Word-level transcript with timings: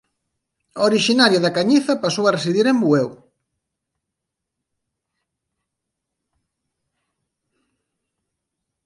Orixinaria 0.89 1.43
da 1.45 1.55
Cañiza 1.57 2.01
pasou 2.03 2.25
a 2.25 2.33
residir 2.37 2.65
en 2.69 2.77
Bueu. 2.83 3.09